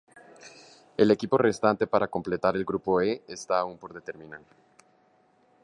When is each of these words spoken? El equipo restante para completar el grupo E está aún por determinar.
El 0.97 1.11
equipo 1.11 1.37
restante 1.37 1.85
para 1.85 2.07
completar 2.07 2.55
el 2.55 2.65
grupo 2.65 3.01
E 3.01 3.11
está 3.27 3.55
aún 3.59 3.75
por 3.81 3.91
determinar. 3.99 4.41